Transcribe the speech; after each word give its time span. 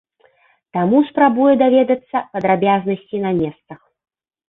Таму 0.77 1.01
спрабую 1.09 1.51
даведацца 1.63 2.25
падрабязнасці 2.35 3.25
на 3.31 3.39
месцах. 3.45 3.79